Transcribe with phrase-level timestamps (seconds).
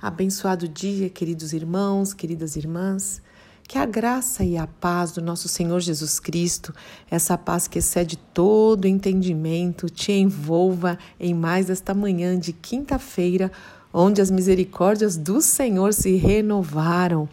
[0.00, 3.20] Abençoado dia, queridos irmãos, queridas irmãs.
[3.66, 6.72] Que a graça e a paz do nosso Senhor Jesus Cristo,
[7.10, 13.50] essa paz que excede todo entendimento, te envolva em mais esta manhã de quinta-feira,
[13.92, 17.28] onde as misericórdias do Senhor se renovaram,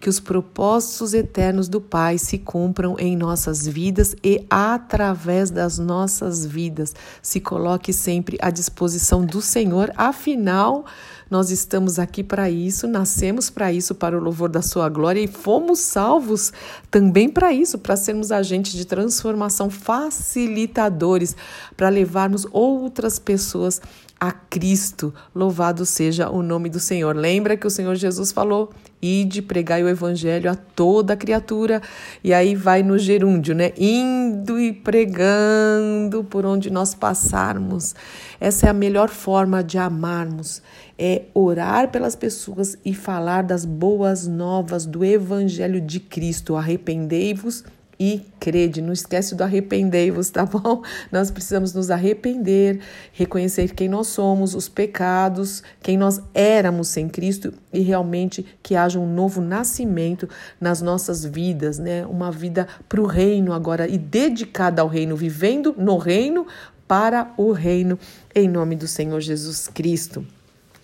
[0.00, 6.46] que os propósitos eternos do Pai se cumpram em nossas vidas e através das nossas
[6.46, 6.94] vidas.
[7.20, 10.86] Se coloque sempre à disposição do Senhor, afinal,
[11.30, 15.26] nós estamos aqui para isso, nascemos para isso, para o louvor da Sua glória e
[15.26, 16.52] fomos salvos
[16.90, 21.36] também para isso, para sermos agentes de transformação, facilitadores,
[21.76, 23.80] para levarmos outras pessoas
[24.20, 25.12] a Cristo.
[25.34, 27.14] Louvado seja o nome do Senhor.
[27.14, 31.80] Lembra que o Senhor Jesus falou: ide pregai o evangelho a toda criatura.
[32.22, 33.72] E aí vai no gerúndio, né?
[33.76, 37.94] Indo e pregando por onde nós passarmos.
[38.40, 40.62] Essa é a melhor forma de amarmos.
[40.98, 46.56] É orar pelas pessoas e falar das boas novas do evangelho de Cristo.
[46.56, 47.64] Arrependei-vos
[47.98, 48.82] e crede.
[48.82, 50.82] Não esquece do arrependei-vos, tá bom?
[51.10, 52.80] Nós precisamos nos arrepender,
[53.12, 58.98] reconhecer quem nós somos, os pecados, quem nós éramos sem Cristo e realmente que haja
[58.98, 60.28] um novo nascimento
[60.60, 62.06] nas nossas vidas, né?
[62.06, 66.46] Uma vida para o reino agora e dedicada ao reino, vivendo no reino
[66.86, 67.98] para o reino,
[68.34, 70.24] em nome do Senhor Jesus Cristo.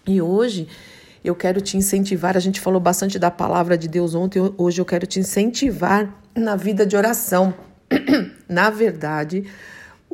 [0.06, 0.66] E hoje
[1.24, 2.36] eu quero te incentivar.
[2.36, 6.56] A gente falou bastante da palavra de Deus ontem, hoje eu quero te incentivar na
[6.56, 7.54] vida de oração.
[8.48, 9.44] na verdade,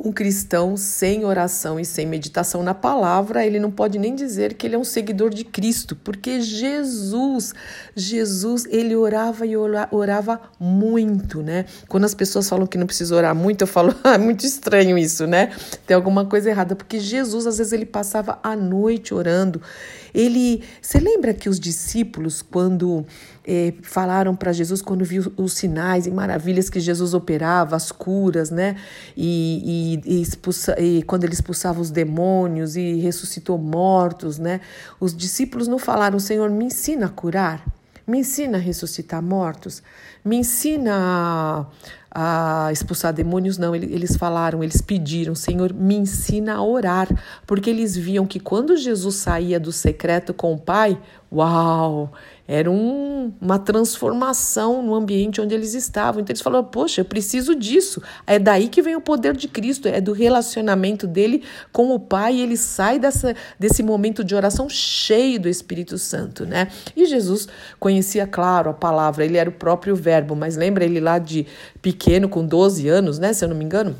[0.03, 4.65] um cristão sem oração e sem meditação na palavra, ele não pode nem dizer que
[4.65, 7.53] ele é um seguidor de Cristo, porque Jesus,
[7.95, 11.65] Jesus, ele orava e orava muito, né?
[11.87, 14.97] Quando as pessoas falam que não precisa orar muito, eu falo, ah, é muito estranho
[14.97, 15.51] isso, né?
[15.85, 19.61] Tem alguma coisa errada, porque Jesus, às vezes, ele passava a noite orando.
[20.13, 23.05] Ele, você lembra que os discípulos, quando
[23.51, 28.51] eh, falaram para Jesus, quando viu os sinais e maravilhas que Jesus operava, as curas,
[28.51, 28.75] né?
[29.17, 34.61] E, e, e, expulsa, e quando ele expulsava os demônios e ressuscitou mortos, né?
[34.99, 37.65] Os discípulos não falaram, Senhor, me ensina a curar.
[38.05, 39.81] Me ensina a ressuscitar mortos.
[40.23, 41.67] Me ensina
[42.11, 43.57] a, a expulsar demônios.
[43.57, 47.07] Não, eles falaram, eles pediram, Senhor, me ensina a orar.
[47.47, 50.99] Porque eles viam que quando Jesus saía do secreto com o Pai,
[51.31, 52.11] uau!
[52.51, 56.19] Era um, uma transformação no ambiente onde eles estavam.
[56.19, 58.01] Então eles falaram: Poxa, eu preciso disso.
[58.25, 62.37] É daí que vem o poder de Cristo, é do relacionamento dele com o Pai.
[62.37, 66.69] E ele sai dessa, desse momento de oração cheio do Espírito Santo, né?
[66.95, 67.47] E Jesus
[67.79, 71.45] conhecia, claro, a palavra, ele era o próprio Verbo, mas lembra ele lá de
[71.83, 73.31] pequeno, com 12 anos, né?
[73.31, 73.95] Se eu não me engano?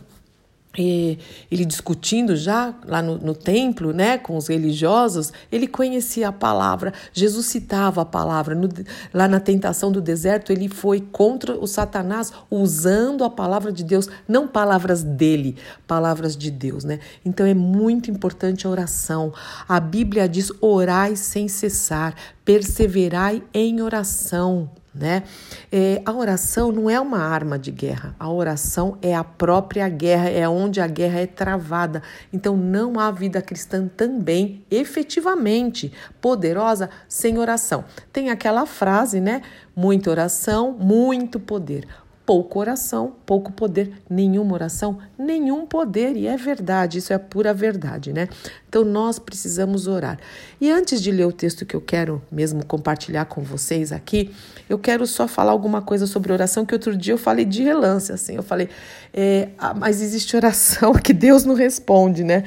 [0.81, 6.93] Ele discutindo já lá no, no, templo, né, com os religiosos, ele conhecia a palavra,
[7.11, 8.55] Jesus citava a palavra.
[8.55, 8.69] No,
[9.13, 14.07] lá na tentação do deserto, ele foi contra o Satanás usando a palavra de Deus,
[14.27, 16.99] não palavras dele, palavras de Deus, né?
[17.25, 19.33] Então é muito importante a oração.
[19.67, 25.23] A Bíblia diz: orai sem cessar, perseverai em oração né?
[25.71, 30.29] É, a oração não é uma arma de guerra, a oração é a própria guerra,
[30.29, 32.01] é onde a guerra é travada.
[32.33, 37.85] Então não há vida cristã também efetivamente poderosa sem oração.
[38.11, 39.41] Tem aquela frase, né?
[39.75, 41.87] Muita oração, muito poder
[42.29, 48.13] pouco oração, pouco poder, nenhuma oração, nenhum poder, e é verdade, isso é pura verdade,
[48.13, 48.29] né?
[48.67, 50.19] Então nós precisamos orar.
[50.61, 54.29] E antes de ler o texto que eu quero mesmo compartilhar com vocês aqui,
[54.69, 58.11] eu quero só falar alguma coisa sobre oração que outro dia eu falei de relance,
[58.11, 58.69] assim, eu falei,
[59.11, 62.43] é, ah, mas existe oração que Deus não responde, né?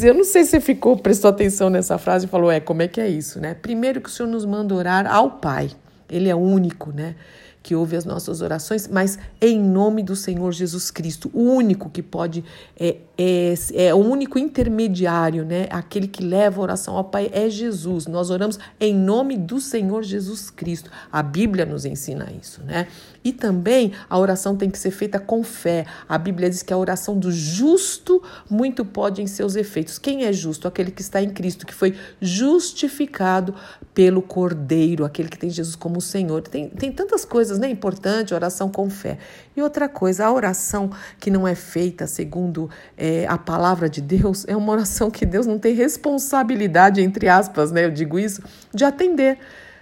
[0.00, 2.88] Eu não sei se você ficou, prestou atenção nessa frase e falou, é, como é
[2.88, 3.52] que é isso, né?
[3.52, 5.68] Primeiro que o Senhor nos manda orar ao Pai,
[6.08, 7.14] Ele é único, né?
[7.68, 12.02] Que ouve as nossas orações, mas em nome do Senhor Jesus Cristo, o único que
[12.02, 12.42] pode,
[12.80, 15.66] é, é, é o único intermediário, né?
[15.68, 18.06] Aquele que leva a oração ao Pai é Jesus.
[18.06, 20.90] Nós oramos em nome do Senhor Jesus Cristo.
[21.12, 22.86] A Bíblia nos ensina isso, né?
[23.28, 25.84] E também a oração tem que ser feita com fé.
[26.08, 29.98] A Bíblia diz que a oração do justo muito pode em seus efeitos.
[29.98, 30.66] Quem é justo?
[30.66, 33.54] Aquele que está em Cristo, que foi justificado
[33.92, 36.40] pelo Cordeiro, aquele que tem Jesus como Senhor.
[36.40, 37.68] Tem, tem tantas coisas, né?
[37.68, 39.18] Importante, oração com fé.
[39.54, 40.90] E outra coisa, a oração
[41.20, 45.46] que não é feita segundo é, a palavra de Deus é uma oração que Deus
[45.46, 47.84] não tem responsabilidade, entre aspas, né?
[47.84, 48.42] Eu digo isso,
[48.72, 49.36] de atender.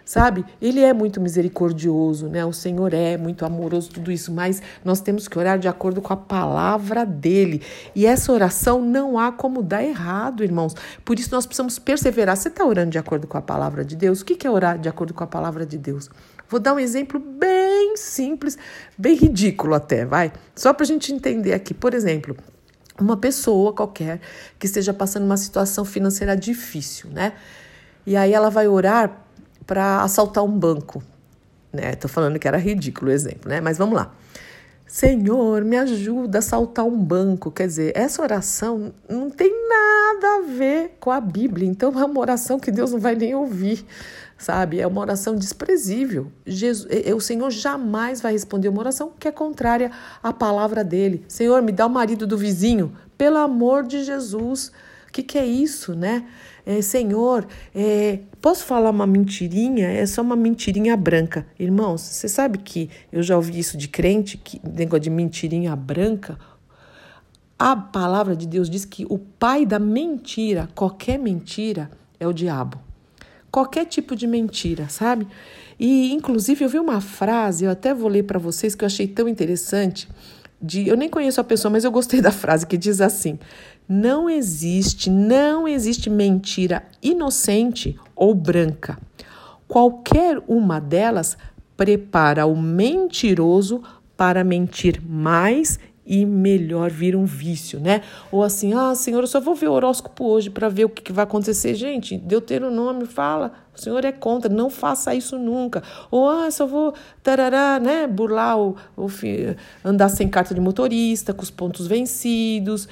[0.07, 0.45] Sabe?
[0.63, 2.45] Ele é muito misericordioso, né?
[2.47, 6.13] O Senhor é muito amoroso, tudo isso, mas nós temos que orar de acordo com
[6.13, 7.61] a palavra dele.
[7.93, 10.75] E essa oração não há como dar errado, irmãos.
[11.05, 12.37] Por isso nós precisamos perseverar.
[12.37, 14.21] Você está orando de acordo com a palavra de Deus?
[14.21, 16.09] O que é orar de acordo com a palavra de Deus?
[16.49, 18.57] Vou dar um exemplo bem simples,
[18.97, 20.33] bem ridículo até, vai?
[20.55, 21.75] Só para a gente entender aqui.
[21.75, 22.37] Por exemplo,
[23.01, 24.21] uma pessoa qualquer
[24.57, 27.33] que esteja passando uma situação financeira difícil, né?
[28.07, 29.26] E aí ela vai orar
[29.67, 31.03] para assaltar um banco.
[31.73, 31.95] Né?
[31.95, 33.61] Tô falando que era ridículo o exemplo, né?
[33.61, 34.15] Mas vamos lá.
[34.87, 37.51] Senhor, me ajuda a assaltar um banco.
[37.51, 41.69] Quer dizer, essa oração não tem nada a ver com a Bíblia.
[41.69, 43.85] Então é uma oração que Deus não vai nem ouvir,
[44.39, 44.81] sabe?
[44.81, 46.31] É uma oração desprezível.
[46.47, 49.91] Jesus, o Senhor jamais vai responder uma oração que é contrária
[50.23, 51.25] à palavra dele.
[51.27, 52.97] Senhor, me dá o marido do vizinho.
[53.19, 54.71] Pelo amor de Jesus.
[55.09, 56.25] O que, que é isso, né?
[56.67, 59.87] É, Senhor, é, posso falar uma mentirinha?
[59.87, 61.47] É só uma mentirinha branca.
[61.57, 66.37] Irmãos, você sabe que eu já ouvi isso de crente, que negócio de mentirinha branca?
[67.57, 72.81] A palavra de Deus diz que o pai da mentira, qualquer mentira, é o diabo.
[73.49, 75.29] Qualquer tipo de mentira, sabe?
[75.79, 79.07] E, inclusive, eu vi uma frase, eu até vou ler para vocês, que eu achei
[79.07, 80.09] tão interessante.
[80.67, 83.39] De, eu nem conheço a pessoa, mas eu gostei da frase que diz assim:
[83.89, 88.99] não existe, não existe mentira inocente ou branca.
[89.69, 91.37] Qualquer uma delas
[91.77, 93.83] prepara o mentiroso
[94.17, 98.03] para mentir mais e melhor vir um vício, né?
[98.31, 101.03] Ou assim, ah, Senhor, eu só vou ver o horóscopo hoje para ver o que,
[101.03, 101.75] que, vai acontecer.
[101.75, 105.83] Gente, Deuteronômio fala, o Senhor é contra, não faça isso nunca.
[106.11, 108.07] Ou, ah, só vou, tarará, né?
[108.07, 109.07] Burlar o, o
[109.85, 112.89] andar sem carta de motorista, com os pontos vencidos,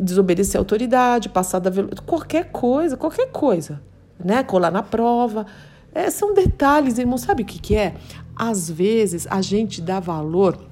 [0.00, 1.70] desobedecer a autoridade, passar da
[2.06, 3.82] qualquer coisa, qualquer coisa,
[4.22, 4.42] né?
[4.42, 5.46] Colar na prova.
[5.92, 7.18] É, são detalhes, irmão.
[7.18, 7.94] Sabe o que, que é?
[8.36, 10.69] Às vezes a gente dá valor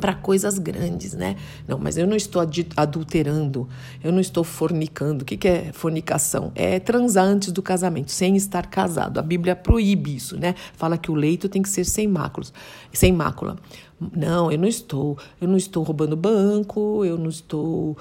[0.00, 1.36] para coisas grandes, né?
[1.66, 2.42] Não, mas eu não estou
[2.76, 3.68] adulterando,
[4.02, 5.22] eu não estou fornicando.
[5.22, 6.52] O que, que é fornicação?
[6.54, 9.18] É transar antes do casamento, sem estar casado.
[9.18, 10.54] A Bíblia proíbe isso, né?
[10.74, 12.52] Fala que o leito tem que ser sem máculos,
[12.92, 13.56] sem mácula.
[14.14, 17.96] Não, eu não estou, eu não estou roubando banco, eu não estou,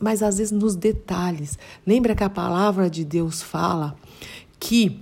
[0.00, 1.58] mas às vezes nos detalhes.
[1.84, 3.96] Lembra que a palavra de Deus fala
[4.60, 5.00] que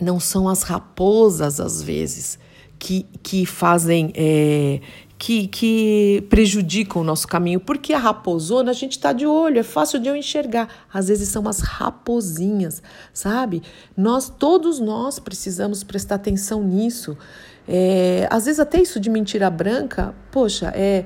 [0.00, 2.38] não são as raposas às vezes
[2.78, 4.80] que, que fazem é,
[5.18, 9.62] que, que prejudicam o nosso caminho, porque a raposona a gente está de olho, é
[9.64, 10.68] fácil de eu enxergar.
[10.92, 12.80] Às vezes são as raposinhas,
[13.12, 13.62] sabe?
[13.96, 17.18] Nós, todos nós precisamos prestar atenção nisso.
[17.66, 21.04] É, às vezes até isso de mentira branca, poxa, é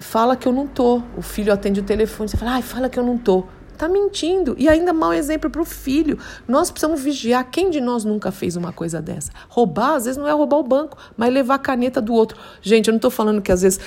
[0.00, 1.02] fala que eu não tô.
[1.16, 3.44] O filho atende o telefone, você fala, ai, fala que eu não tô.
[3.76, 4.54] Tá mentindo.
[4.58, 6.18] E ainda mau exemplo para o filho.
[6.48, 7.48] Nós precisamos vigiar.
[7.50, 9.30] Quem de nós nunca fez uma coisa dessa?
[9.48, 12.38] Roubar, às vezes, não é roubar o banco, mas levar a caneta do outro.
[12.62, 13.80] Gente, eu não estou falando que às vezes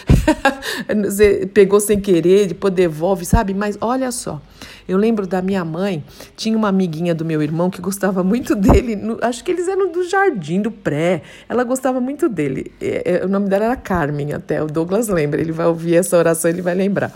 [1.05, 3.53] você pegou sem querer, depois devolve, sabe?
[3.53, 4.41] Mas olha só.
[4.87, 6.03] Eu lembro da minha mãe,
[6.35, 8.95] tinha uma amiguinha do meu irmão que gostava muito dele.
[8.95, 11.21] No, acho que eles eram do jardim, do pré.
[11.47, 12.71] Ela gostava muito dele.
[12.81, 14.63] É, é, o nome dela era Carmen, até.
[14.63, 15.39] O Douglas lembra.
[15.39, 17.13] Ele vai ouvir essa oração, ele vai lembrar.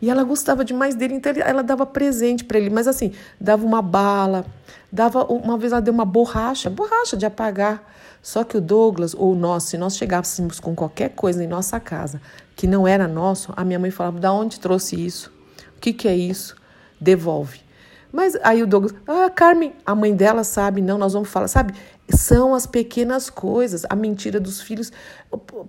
[0.00, 3.80] E ela gostava demais dele, então ela dava presente para ele, mas assim, dava uma
[3.82, 4.44] bala,
[4.90, 7.82] dava uma vez ela deu uma borracha, borracha de apagar.
[8.22, 12.20] Só que o Douglas ou nós, se nós chegássemos com qualquer coisa em nossa casa
[12.56, 15.30] que não era nosso, a minha mãe falava: "Da onde trouxe isso?
[15.76, 16.56] O que que é isso?
[17.00, 17.60] Devolve".
[18.14, 21.74] Mas aí o Douglas, ah, Carmen, a mãe dela sabe, não, nós vamos falar, sabe?
[22.10, 24.92] São as pequenas coisas, a mentira dos filhos.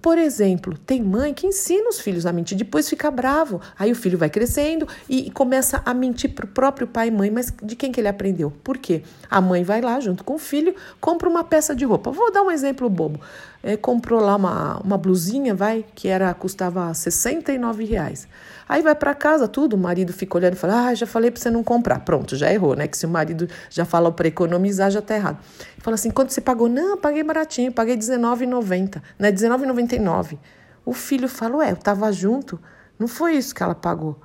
[0.01, 3.62] Por exemplo, tem mãe que ensina os filhos a mentir, depois fica bravo.
[3.80, 7.32] Aí o filho vai crescendo e começa a mentir para o próprio pai e mãe.
[7.32, 8.51] Mas de quem que ele aprendeu?
[8.63, 9.01] Por quê?
[9.30, 12.12] A mãe vai lá junto com o filho, compra uma peça de roupa.
[12.12, 13.20] Vou dar um exemplo bobo.
[13.63, 18.27] É, comprou lá uma, uma blusinha, vai, que era custava 69 reais.
[18.68, 21.42] Aí vai para casa, tudo, o marido fica olhando e fala: Ah, já falei para
[21.42, 22.00] você não comprar.
[22.00, 22.88] Pronto, já errou, né?
[22.88, 25.38] Que se o marido já fala para economizar, já tá errado.
[25.86, 26.68] Fala assim: quanto você pagou?
[26.68, 29.30] Não, paguei baratinho, paguei R$19,90, né?
[29.30, 30.39] R$19,99.
[30.84, 32.60] O filho fala: Ué, eu tava junto,
[32.98, 34.20] não foi isso que ela pagou.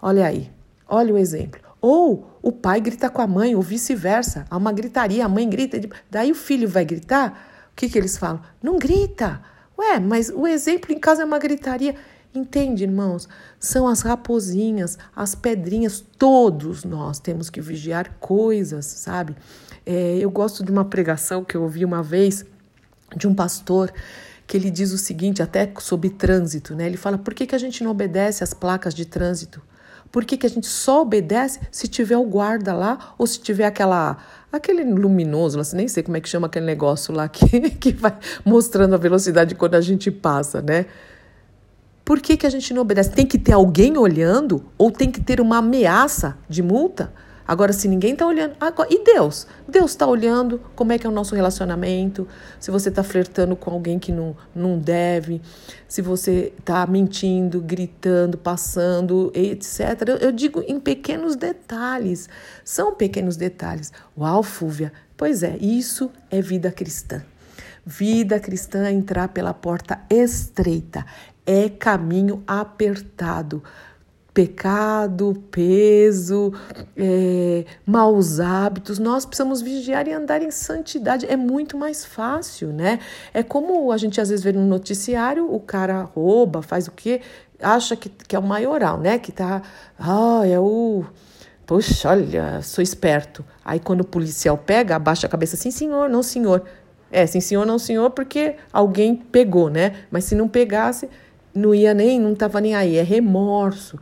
[0.00, 0.48] Olha aí,
[0.86, 1.60] olha o exemplo.
[1.80, 4.46] Ou o pai grita com a mãe, ou vice-versa.
[4.48, 7.32] Há uma gritaria, a mãe grita, daí o filho vai gritar.
[7.72, 8.40] O que, que eles falam?
[8.62, 9.42] Não grita.
[9.76, 11.96] Ué, mas o exemplo em casa é uma gritaria.
[12.32, 13.28] Entende, irmãos?
[13.58, 19.34] São as raposinhas, as pedrinhas, todos nós temos que vigiar coisas, sabe?
[19.84, 22.44] É, eu gosto de uma pregação que eu ouvi uma vez
[23.16, 23.92] de um pastor
[24.46, 26.86] que ele diz o seguinte, até sobre trânsito, né?
[26.86, 29.62] Ele fala: por que, que a gente não obedece às placas de trânsito?
[30.10, 33.64] Por que, que a gente só obedece se tiver o guarda lá ou se tiver
[33.64, 34.18] aquela
[34.52, 38.14] aquele luminoso, assim, nem sei como é que chama aquele negócio lá que, que vai
[38.44, 40.84] mostrando a velocidade quando a gente passa, né?
[42.04, 43.10] Por que, que a gente não obedece?
[43.10, 47.10] Tem que ter alguém olhando ou tem que ter uma ameaça de multa?
[47.46, 49.46] Agora, se ninguém está olhando, agora, e Deus?
[49.68, 52.26] Deus está olhando como é que é o nosso relacionamento,
[52.60, 55.42] se você está flertando com alguém que não, não deve,
[55.88, 60.08] se você está mentindo, gritando, passando, etc.
[60.08, 62.28] Eu, eu digo em pequenos detalhes,
[62.64, 63.92] são pequenos detalhes.
[64.16, 67.22] Uau, Fúvia, pois é, isso é vida cristã.
[67.84, 71.04] Vida cristã é entrar pela porta estreita,
[71.44, 73.60] é caminho apertado
[74.34, 76.52] pecado, peso,
[76.96, 81.26] é, maus hábitos, nós precisamos vigiar e andar em santidade.
[81.26, 82.98] É muito mais fácil, né?
[83.34, 87.20] É como a gente às vezes vê no noticiário, o cara rouba, faz o quê?
[87.60, 89.18] Acha que, que é o maioral, né?
[89.18, 89.62] Que tá,
[89.98, 91.04] ah, é o...
[91.66, 93.44] Poxa, olha, sou esperto.
[93.64, 96.64] Aí quando o policial pega, abaixa a cabeça, sim senhor, não senhor.
[97.10, 99.94] É, sim senhor, não senhor, porque alguém pegou, né?
[100.10, 101.08] Mas se não pegasse,
[101.54, 103.98] não ia nem, não estava nem aí, é remorso.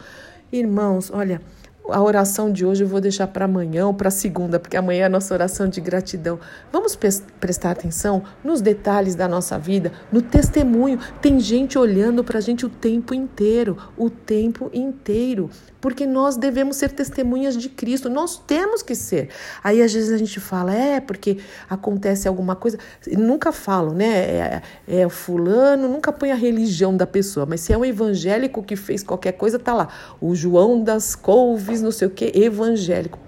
[0.52, 1.40] Irmãos, olha,
[1.88, 5.04] a oração de hoje eu vou deixar para amanhã ou para segunda, porque amanhã é
[5.04, 6.38] a nossa oração de gratidão.
[6.72, 10.98] Vamos prestar atenção nos detalhes da nossa vida, no testemunho.
[11.20, 16.76] Tem gente olhando para a gente o tempo inteiro, o tempo inteiro, porque nós devemos
[16.76, 18.08] ser testemunhas de Cristo.
[18.08, 19.30] Nós temos que ser.
[19.62, 22.78] Aí às vezes a gente fala, é porque acontece alguma coisa.
[23.16, 24.06] Nunca falo, né?
[24.06, 28.62] É, é o fulano, nunca põe a religião da pessoa, mas se é um evangélico
[28.62, 29.88] que fez qualquer coisa, tá lá.
[30.20, 33.18] O João das Couves não sei o que, evangélico.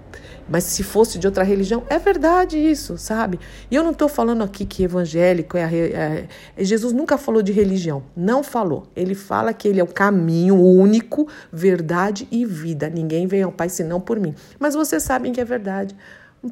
[0.47, 3.39] Mas se fosse de outra religião, é verdade isso, sabe?
[3.71, 7.51] E eu não estou falando aqui que evangélico é, a, é, Jesus nunca falou de
[7.51, 8.87] religião, não falou.
[8.95, 12.89] Ele fala que ele é o caminho único, verdade e vida.
[12.89, 14.35] Ninguém vem ao Pai senão por mim.
[14.59, 15.95] Mas vocês sabem que é verdade.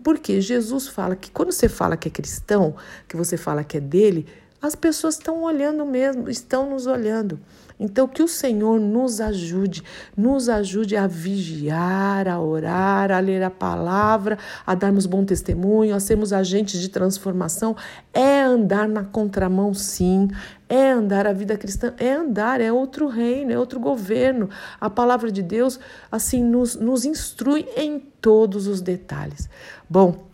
[0.03, 2.75] Porque Jesus fala que quando você fala que é cristão,
[3.09, 4.25] que você fala que é dele,
[4.61, 7.39] as pessoas estão olhando mesmo, estão nos olhando.
[7.79, 9.83] Então, que o Senhor nos ajude,
[10.15, 15.99] nos ajude a vigiar, a orar, a ler a palavra, a darmos bom testemunho, a
[15.99, 17.75] sermos agentes de transformação.
[18.13, 20.27] É andar na contramão, sim.
[20.69, 24.47] É andar a vida cristã, é andar, é outro reino, é outro governo.
[24.79, 25.79] A palavra de Deus,
[26.11, 29.49] assim, nos, nos instrui em todos os detalhes.
[29.89, 30.30] Bom,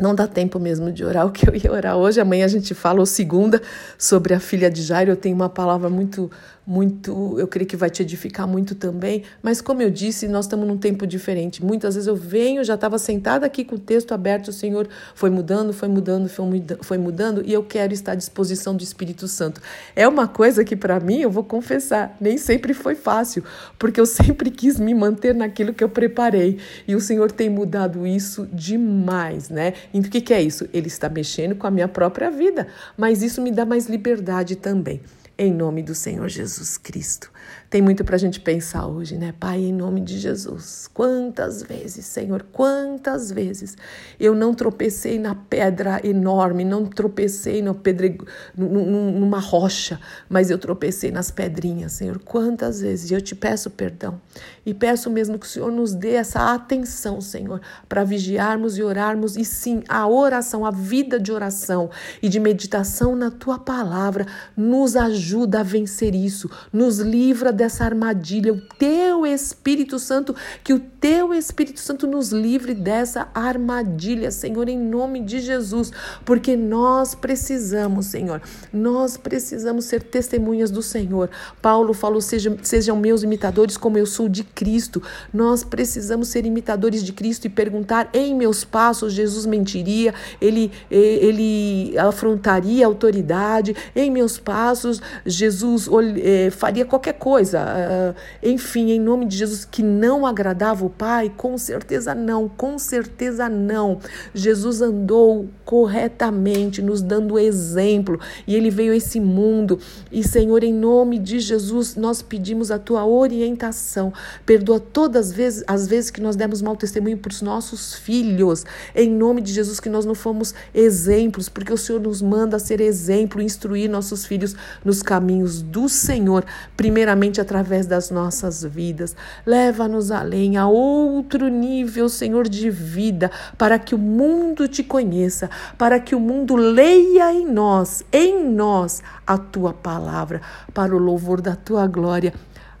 [0.00, 2.20] não dá tempo mesmo de orar o que eu ia orar hoje.
[2.20, 3.60] Amanhã a gente fala, ou segunda,
[3.98, 5.10] sobre a filha de Jairo.
[5.10, 6.30] Eu tenho uma palavra muito
[6.66, 9.24] muito, eu creio que vai te edificar muito também.
[9.42, 11.64] Mas como eu disse, nós estamos num tempo diferente.
[11.64, 15.28] Muitas vezes eu venho, já estava sentada aqui com o texto aberto, o Senhor foi
[15.28, 19.60] mudando, foi mudando, foi mudando, e eu quero estar à disposição do Espírito Santo.
[19.96, 23.42] É uma coisa que para mim, eu vou confessar, nem sempre foi fácil,
[23.78, 26.58] porque eu sempre quis me manter naquilo que eu preparei.
[26.86, 29.74] E o Senhor tem mudado isso demais, né?
[29.92, 30.68] E o que, que é isso?
[30.72, 35.00] Ele está mexendo com a minha própria vida, mas isso me dá mais liberdade também
[35.38, 37.30] em nome do Senhor Jesus Cristo.
[37.72, 39.32] Tem muito para a gente pensar hoje, né?
[39.40, 40.90] Pai, em nome de Jesus.
[40.92, 43.78] Quantas vezes, Senhor, quantas vezes
[44.20, 48.18] eu não tropecei na pedra enorme, não tropecei no pedre...
[48.54, 49.98] numa rocha,
[50.28, 52.18] mas eu tropecei nas pedrinhas, Senhor.
[52.18, 53.10] Quantas vezes?
[53.10, 54.20] E eu te peço perdão.
[54.66, 59.34] E peço mesmo que o Senhor nos dê essa atenção, Senhor, para vigiarmos e orarmos.
[59.34, 61.88] E sim, a oração, a vida de oração
[62.22, 68.52] e de meditação na tua palavra nos ajuda a vencer isso, nos livra dessa armadilha.
[68.52, 74.76] O teu Espírito Santo, que o teu Espírito Santo nos livre dessa armadilha, Senhor, em
[74.78, 75.92] nome de Jesus,
[76.24, 78.42] porque nós precisamos, Senhor,
[78.72, 81.30] nós precisamos ser testemunhas do Senhor.
[81.60, 85.00] Paulo falou: sejam, sejam meus imitadores, como eu sou de Cristo.
[85.32, 91.96] Nós precisamos ser imitadores de Cristo e perguntar: em meus passos, Jesus mentiria, ele, ele
[91.96, 95.88] afrontaria a autoridade, em meus passos, Jesus
[96.24, 100.90] eh, faria qualquer coisa coisa, uh, enfim, em nome de Jesus, que não agradava o
[100.90, 101.30] Pai?
[101.36, 103.98] Com certeza não, com certeza não.
[104.34, 109.78] Jesus andou corretamente, nos dando exemplo, e ele veio a esse mundo.
[110.10, 114.12] E, Senhor, em nome de Jesus, nós pedimos a tua orientação.
[114.46, 118.64] Perdoa todas as vezes, as vezes que nós demos mau testemunho para os nossos filhos.
[118.94, 122.80] Em nome de Jesus, que nós não fomos exemplos, porque o Senhor nos manda ser
[122.80, 124.54] exemplo, instruir nossos filhos
[124.84, 126.44] nos caminhos do Senhor,
[126.76, 129.14] primeiramente através das nossas vidas.
[129.44, 136.00] Leva-nos além, a outro nível, Senhor, de vida, para que o mundo te conheça, para
[136.00, 140.40] que o mundo leia em nós, em nós, a tua palavra,
[140.72, 142.32] para o louvor da tua glória.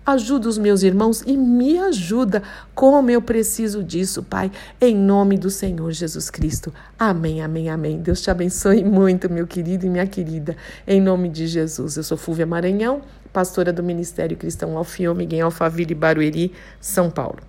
[0.04, 2.42] Ajuda os meus irmãos e me ajuda,
[2.74, 4.50] como eu preciso disso, Pai,
[4.80, 6.72] em nome do Senhor Jesus Cristo.
[6.98, 8.00] Amém, amém, amém.
[8.00, 10.56] Deus te abençoe muito, meu querido e minha querida,
[10.88, 11.96] em nome de Jesus.
[11.96, 13.00] Eu sou Fúvia Maranhão
[13.32, 17.42] pastora do Ministério Cristão Alfio Miguel Alfaville Barueri, São Paulo.